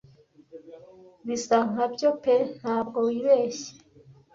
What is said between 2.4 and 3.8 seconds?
ntabwo wibeshye